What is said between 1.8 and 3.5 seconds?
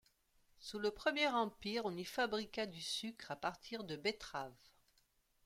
on y fabriqua du sucre à